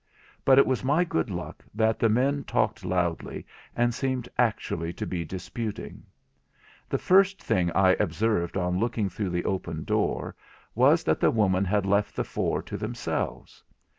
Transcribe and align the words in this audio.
But 0.43 0.57
it 0.57 0.65
was 0.65 0.83
my 0.83 1.03
good 1.03 1.29
luck 1.29 1.63
that 1.75 1.99
the 1.99 2.09
men 2.09 2.43
talked 2.43 2.83
loudly, 2.83 3.45
and 3.75 3.93
seemed 3.93 4.27
actually 4.35 4.91
to 4.93 5.05
be 5.05 5.23
disputing. 5.23 6.01
The 6.89 6.97
first 6.97 7.39
thing 7.39 7.71
I 7.73 7.91
observed 7.99 8.57
on 8.57 8.79
looking 8.79 9.09
through 9.09 9.29
the 9.29 9.45
open 9.45 9.83
door 9.83 10.35
was 10.73 11.03
that 11.03 11.19
the 11.19 11.29
woman 11.29 11.65
had 11.65 11.85
left 11.85 12.15
the 12.15 12.23
four 12.23 12.63
to 12.63 12.77
themselves. 12.77 13.63